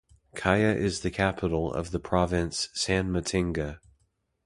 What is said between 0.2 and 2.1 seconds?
Kaya is the capital of the